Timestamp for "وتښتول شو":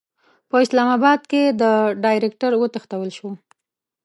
2.57-3.29